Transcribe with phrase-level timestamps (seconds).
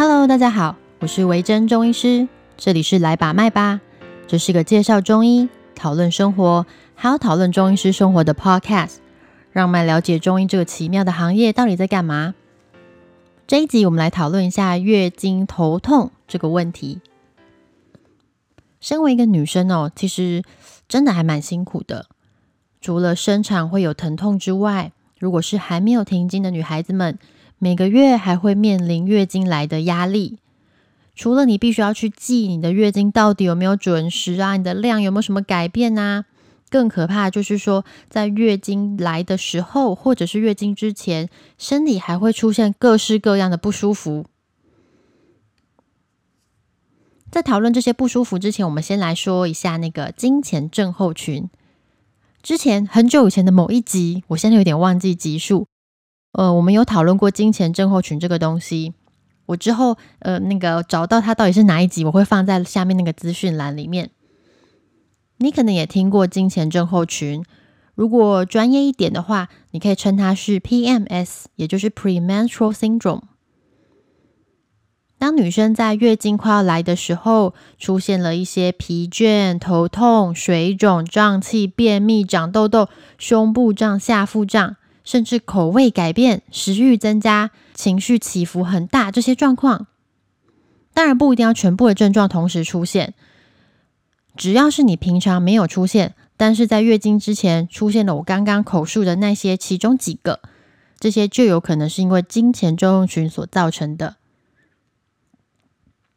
[0.00, 3.80] Hello，大家好，我是维珍中医师，这里是来把脉吧，
[4.28, 8.98] 这是个介绍中医、讨论生活，还有讨论中医师生活的 Podcast，
[9.50, 12.36] 让我们了解中医这个奇妙的行业到底在干嘛。
[13.48, 17.00] 这一集我们来讨论一下月经头痛这个问题。
[18.78, 20.44] 身为一个女生哦，其实
[20.86, 22.06] 真的还蛮辛苦的，
[22.80, 27.18] 除了生产会有疼痛之外，如果是还没有停经的女孩子们。
[27.58, 30.38] 每个月还会面临月经来的压力，
[31.14, 36.26] 除了你必须要去记你的月经到底有没有准时啊，你的量有没有什么改变啊，
[36.70, 44.26] 更可怕就是说，在月经来的时候，或者是月经之前，身体还会出现各式各样的不舒服。
[47.30, 51.50] 在讨论这些不舒服之前，我们先来说一下那个经前症候群。
[52.40, 55.66] 之前很久以前的某一集，我现在有点忘记集数。
[56.38, 58.94] 呃，我们有讨论过金钱症候群这个东西。
[59.46, 64.10] 我之后呃，那个找到它到底是哪一集，我会放在下面那个资讯栏里面。
[65.38, 67.44] 你可能也听过金钱症候群，
[67.96, 73.22] 如果专业一点的话，你可以称它是 PMS，也就是 Premenstrual Syndrome。
[75.18, 84.76] 当女生在月经快要来的时候，出现了一些疲倦、头痛、水肿、胀气、便秘、长痘痘、胸部胀、下腹胀。
[85.08, 89.86] 甚至口味改变、食欲增加、情绪起伏很大，这些状况
[90.92, 93.14] 当然不一定要全部的症状同时出现。
[94.36, 100.40] 只要是你平常没有出现，但是在月经之前出现了我刚刚口述的那些其中几个，
[101.00, 104.16] 这些就有可能是因为经前症用群所造成的。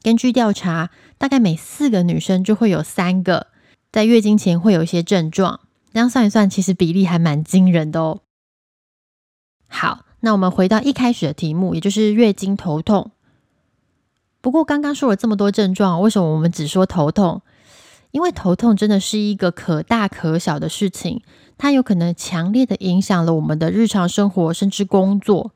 [0.00, 3.48] 根据调查，大概每四个女生就会有三个
[3.90, 5.58] 在月经前会有一些症状。
[5.92, 8.20] 这样算一算，其实比例还蛮惊人的哦。
[9.68, 13.10] 好，那我们回到一开始的题目，也就是月经头痛。
[14.40, 17.42] 不过刚刚说了这么多症状，为什么我们只说头痛？
[18.12, 21.20] 因为头痛真的是一个可大可小的事情，
[21.58, 25.50] 它有可能强烈的影响了我们的日常生活，甚至工作。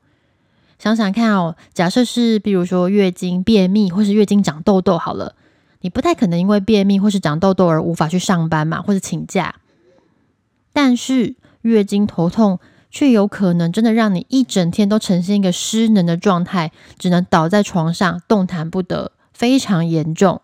[0.77, 5.35] 想想看哦，假设是比如说月经便秘，或是月经长痘痘，好了，
[5.79, 9.55] 你不太可能因为便秘或是长痘痘而无法去上班嘛，或者请假。
[10.73, 12.59] 但是月经头痛。
[12.91, 20.41] 却有可能真的让你一整天都呈现一个失能的状态，只能倒在床上动弹不得，非常严重。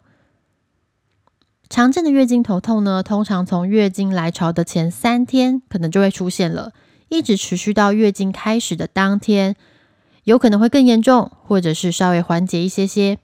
[1.69, 6.71] 常见的月经头痛呢，通常从月经来潮的前三天可能就会出现了，
[7.09, 9.57] 一直持续到月经开始的当天，
[10.23, 13.19] 有可能会更严重，或者是稍微缓解一些些。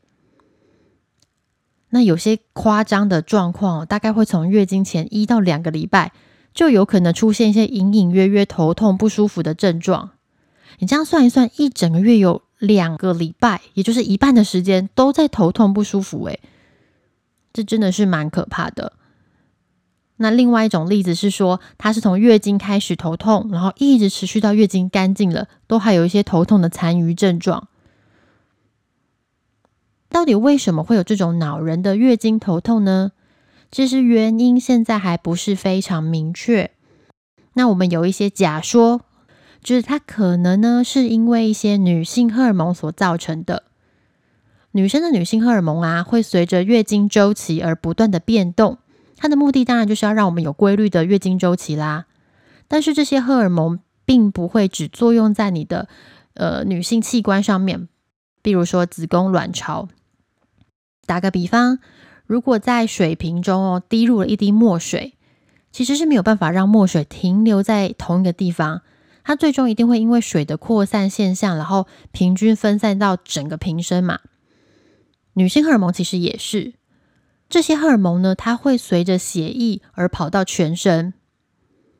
[1.92, 6.12] 那有些夸张的状况，大概会从月经前一到两个礼拜。
[6.54, 10.12] 就有可能出现一些隐隐约约头痛不舒服的症状。
[10.80, 16.26] 你这样算一算，一整个月有两个礼拜，也就是一半的时间都在头痛不舒服。
[16.26, 16.40] 诶，
[17.54, 18.94] 这真的是蛮可怕的。
[20.18, 27.68] 那另外一种例子是说，他是从月经开始头痛，然后一直持续到月经干净了，都还有一些头痛的残余症状。
[30.10, 33.12] 到底为什么会有这种恼人的月经头痛呢？
[33.74, 36.70] 其实原因现在还不是非常明确。
[37.54, 39.02] 那我们有一些假说，
[39.64, 43.64] 就是它可能呢是因为一些女性荷尔蒙所造成的。
[44.74, 48.78] 女生的女性荷尔蒙啊，会随着月经周期而不断的变动。
[49.18, 52.06] 它的目的当然就是要让我们有规律的月经周期啦。
[52.68, 55.88] 但是这些荷尔蒙并不会只作用在你的
[56.36, 57.90] 呃女性器官上面，
[58.44, 59.90] 比如说子宫、卵巢。
[61.08, 61.80] 打个比方。
[62.26, 65.14] 如果在水瓶中哦滴入了一滴墨水，
[65.72, 68.82] 其实是没有办法让墨水停留在同一个地方，
[69.24, 74.20] 它最终一定会因为水的扩散现象，然后平均分散到整个瓶身嘛。
[75.34, 76.74] 女性荷尔蒙其实也是，
[77.50, 81.14] 这些荷尔蒙呢，它会随着血液而跑到全身，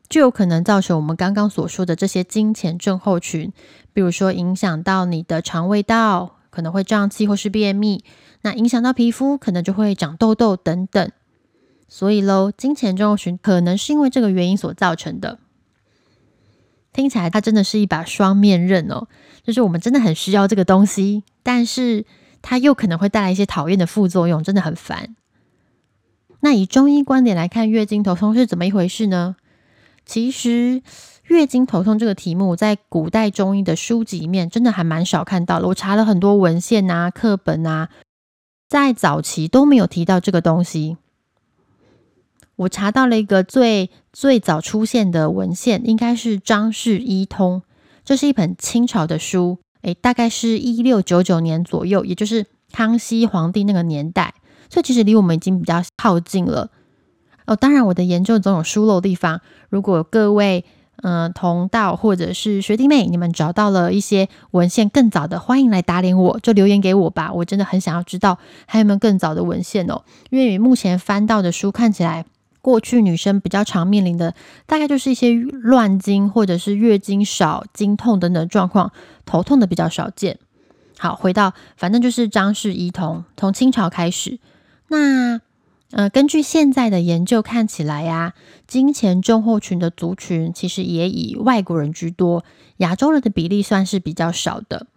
[0.08, 3.52] 就有可能造成我们刚刚所说的这些经前症候群，
[3.92, 8.04] 比如说影响到你的肠胃道，可能会胀气或是便秘。
[8.42, 11.10] 那影响到皮肤，可能就会长痘痘等等。
[11.88, 15.38] 所以喽，金钱症候群可能是因为这个原因所造成的。
[16.92, 19.08] 听起来它真的是一把双面刃哦，
[19.42, 22.06] 就是我们真的很需要这个东西，但是
[22.40, 25.16] 它又可能会带来一些讨厌的副作用，真的很烦。
[26.40, 29.36] 那以中医观点来看，月经头痛是怎么一回事呢？
[30.06, 30.82] 其实，
[31.28, 35.68] 月经头痛这个题目在古代中医的书籍里面真的还蛮少看到了。
[35.68, 37.88] 我查了很多文献啊、课本啊。
[38.66, 40.96] 在早期都没有提到这个东西。
[42.56, 47.60] 我查到了一个最最早出现的文献，应该是《张氏医通》，
[48.04, 54.34] 这是一本清朝的书，诶，大概是一六九九年左右，也就是康熙皇帝那个年代，
[54.68, 56.70] 所以其实离我们已经比较靠近了。
[57.46, 60.64] 哦，当然我的研究总有疏漏地方，如果各位。
[61.02, 67.30] 嗯，同道或者是学弟妹，你们找到了一些文献更早的，欢迎来打脸我，就留言给我吧。
[67.32, 70.02] 我真的很想要知道还有没有更早的文献哦。
[70.30, 72.24] 因为目前翻到的书看起来，
[72.62, 74.34] 过去女生比较常面临的，
[74.66, 78.92] 大概就是一些乱经或者是月经少、经痛等等状况，
[79.26, 80.38] 头痛的比较少见。
[80.96, 84.38] 好，回到反正就是张氏遗童，从清朝开始，
[84.88, 85.40] 那。
[85.90, 88.34] 呃，根据现在的研究看起来呀，
[88.66, 92.44] 金钱重候群的族群其实也以外国人居多，
[92.78, 94.88] 亚洲人的比例算是比较少的。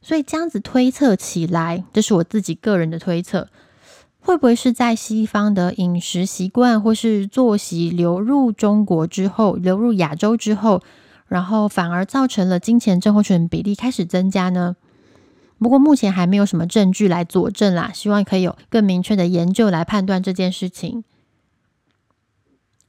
[0.00, 3.48] 所以这样子推测起来，这是我自己个人的推测，
[4.18, 10.82] 会不会是在西方的饮食习惯或是作息流入中国之后，流入亚洲之后，
[11.28, 14.74] 然后反而造成了金钱症候群比例开始增加呢？
[15.62, 21.04] 不过目前还没有什么证据来佐证啦，希望可以有更明确的研究来判断这件事情。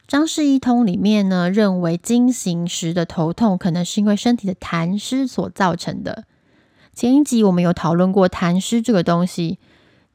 [0.08, 6.26] 张氏一通里面呢，认为经行时的头痛可能是因为身体的痰湿所造成的。
[6.94, 9.60] 前一集我们有讨论过痰湿这个东西，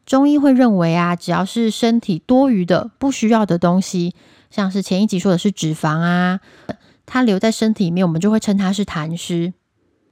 [0.04, 4.14] 中医会认为啊，只要是身体多余的、不需要的东西，
[4.50, 6.40] 像是前一集说的是脂肪啊，
[7.06, 9.54] 它留在身体里面，我们就会称它是痰湿。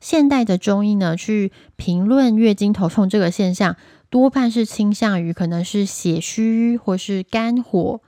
[0.01, 3.77] 现代的中医呢，去评论月经头痛这个现象，
[4.11, 8.01] 多半是倾向于可能是血虚或是肝火。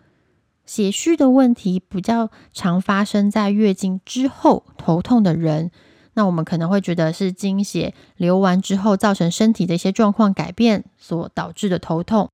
[0.65, 5.71] 血虚的问题比较常发生在月经之后头痛的人，
[6.13, 12.29] 那我们可能会觉得是经血流完之后造成身体的一些状况改变所导致的头痛。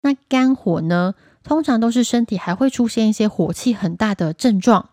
[0.00, 4.88] 那肝火呢，通常都是身体还会出现一些火气很大的症状。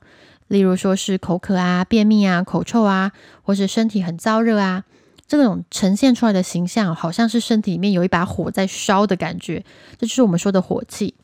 [0.47, 3.11] 例如说是口渴啊、便秘啊、口臭啊，
[3.41, 4.83] 或是身体很燥热啊，
[5.27, 9.65] 这种呈现出来的形象，好像是身体里面有一把火在烧的感觉，
[9.97, 11.15] 这就是我们说的火气。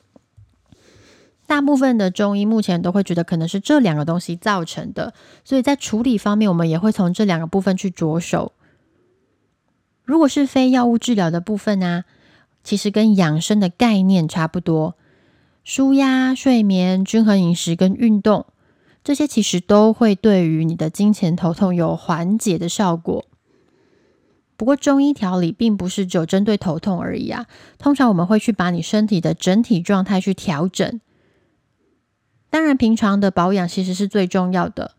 [1.46, 5.14] 大部分的中医目前都会觉得可能是这两个东西造成的，
[5.44, 8.54] 所以在处理方面，我们也会从这两个部分去着手。
[10.04, 12.06] 如果是非药物治疗的部分呢，
[12.64, 14.96] 其实跟养生的概念差不多，
[15.64, 18.46] 舒压、睡眠、均衡饮食跟运动。
[19.04, 23.26] 这些其实都会对于你的金钱头痛有缓解的效果。
[24.56, 27.48] 不过中医调理并不是只有针对头痛而已啊，
[27.80, 31.02] 通常我们会去把你身体的整体状态去调整。
[32.52, 34.92] 当然，平常的保养其实是最重要的。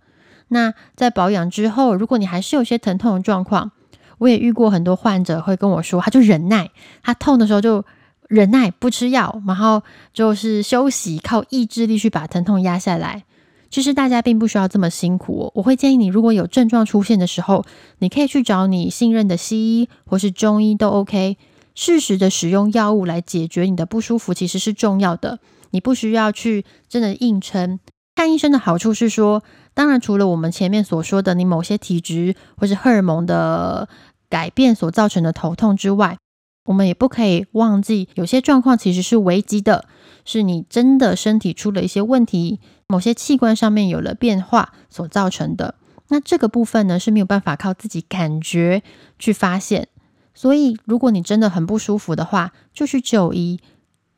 [0.49, 3.71] 那在保养之后，如果你还是有些疼痛的状况，
[4.19, 6.71] 我也遇过很多患者会跟我说，他就忍耐，
[7.03, 7.85] 他痛的时候就
[8.27, 9.83] 忍耐不吃药，然后
[10.13, 13.25] 就是休息，靠意志力去把疼痛压下来。
[13.73, 15.53] 其实大家并不需要这么辛苦哦。
[15.55, 17.65] 我会建议你，如果有症状出现的时候，
[18.01, 21.39] 你可以去找你信任的西医或是中医都 OK。
[21.75, 25.39] 适时的使用药物来解决你的不舒服，其实是重要的。
[25.71, 27.81] 你不需要去真的硬撑。
[28.15, 29.43] 看医生的好处是说，
[29.73, 33.89] 当然除了我们前面所说的你某些体质或是荷尔蒙的
[34.29, 36.19] 改变所造成的头痛之外，
[36.67, 39.87] 我们也不可以忘记，有些状况其实是危机的，
[40.27, 42.61] 是你真的身体出了一些问题。
[42.93, 45.77] 某些器官上面有了变化所造成的，
[46.09, 48.83] 那这个部分呢是没有办法靠自己感觉
[49.19, 49.89] 去发现。
[50.35, 53.61] 所以，如果你真的很不舒服的话，就去就医，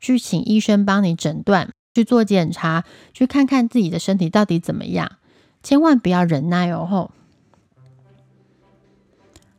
[0.01, 5.09] 去请医生帮你诊断，去做检查，去看看自己的身体到底怎么样。
[5.63, 6.85] 千万不要忍耐哦！
[6.85, 7.11] 吼，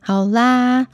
[0.01, 0.89] 好啦，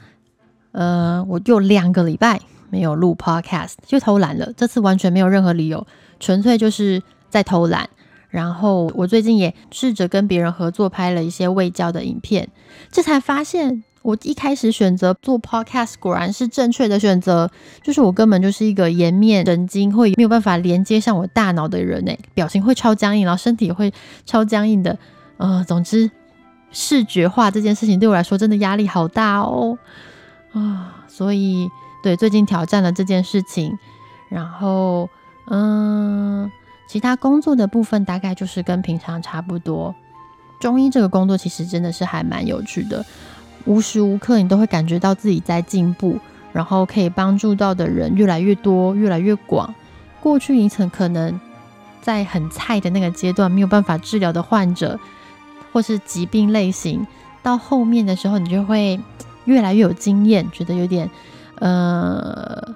[0.71, 2.39] 呃，我又两个礼拜
[2.69, 4.53] 没有录 Podcast，就偷懒了。
[4.55, 5.85] 这次完全没有任何理由，
[6.21, 7.89] 纯粹就是在偷懒。
[8.33, 12.49] 然后我最近也试着跟别人合作拍了一些未教的影片，
[12.91, 17.51] 这才发现我一开始选择做 podcast 果然是正确的选择。
[17.83, 23.93] 就是我根本就是一个颜面神经会没有办法连接上我大脑的人诶，表情会超僵硬，然后身体也会
[24.25, 24.97] 超僵硬的。
[25.37, 26.09] 呃，总之
[26.71, 29.77] 视觉化这件事情对我来说真的压力好大哦
[30.53, 31.69] 啊，所以
[32.01, 33.77] 对最近挑战了这件事情，
[34.27, 35.07] 然后
[35.51, 36.51] 嗯。
[36.87, 39.95] 其他工作的部分大概就是跟平常差不多。
[40.59, 43.03] 中医这个工作其实真的是还蛮有趣的，
[43.65, 46.17] 无时无刻你都会感觉到自己在进步，
[46.53, 49.73] 然后可以帮助到的人越来越多、越来越广。
[50.21, 51.37] 过去你曾可能
[52.01, 54.97] 在很菜的那个阶段没有办法治疗的患者，
[55.73, 57.05] 或是疾病类型，
[57.41, 58.97] 到后面的时候你就会
[59.45, 61.09] 越来越有经验，觉得有点
[61.59, 62.73] 呃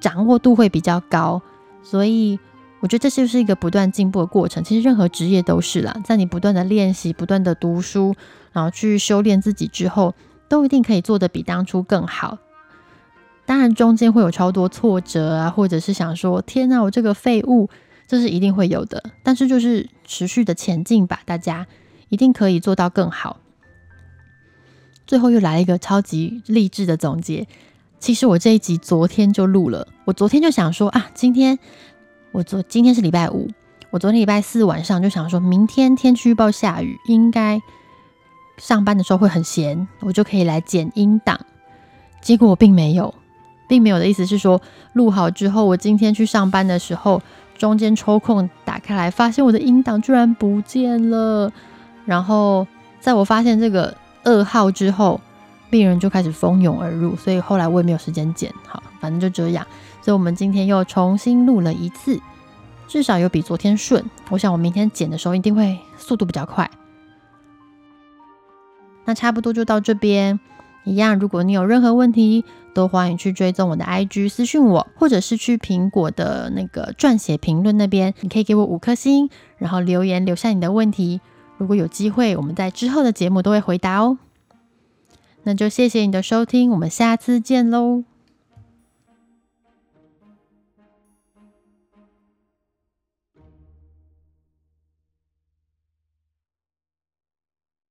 [0.00, 1.40] 掌握度会比较高，
[1.82, 2.38] 所以。
[2.80, 4.62] 我觉得这就是一个不断进步的过程。
[4.62, 8.14] 其实任何职业都是啦，在你不断的练习、不断的读书，
[8.52, 10.14] 然后去修炼自己之后，
[10.48, 12.38] 都一定可以做得比当初更好。
[13.44, 17.70] 当然，中间会有超多挫折啊，或者是想说“天哪，我这个废物”，
[18.06, 19.02] 这是一定会有的。
[19.22, 21.66] 但是就是持续的前进吧，大家
[22.10, 23.40] 一定可以做到更好。
[25.06, 27.46] 最后又来了一个超级励志的总结。
[27.98, 31.58] 其实我这一集昨天就录了，我昨天就想说啊，今天
[32.32, 33.48] 我昨今天是礼拜五，
[33.90, 37.60] 我昨天礼拜四晚上就想说，明天天气预报下雨，应该
[38.58, 41.40] 上班的时候会很闲，我就可以来剪音档。
[42.20, 43.14] 结果我并没有，
[43.66, 44.60] 并没有的意思是说，
[44.92, 47.22] 录好之后，我今天去上班的时候，
[47.56, 51.50] 中间抽空打开来，发现我的音档居然不见了。
[52.04, 52.66] 然后
[53.00, 55.20] 在我发现这个噩耗之后，
[55.70, 58.52] 病人就开始蜂拥而入，所以后来我也没有时间剪。
[58.66, 59.66] 好，反正就这样。
[60.02, 62.20] 所以我们今天又重新录了一次，
[62.86, 64.04] 至少有比昨天顺。
[64.30, 66.70] 我想我明天剪的时候一定会速度比较快。
[69.04, 70.38] 那差不多就到这边。
[70.84, 79.28] 一样，如果你有任何问题，都欢迎去追踪我的 IG 私讯我，或者是去苹果的那个撰写评论那边，你可以给我五颗星，
[79.58, 81.20] 然后留言留下你的问题。
[81.58, 84.16] 如果有机会，我们在之后的节目都会回答哦。
[85.42, 88.07] 那就谢谢你的收听，我们下次见喽。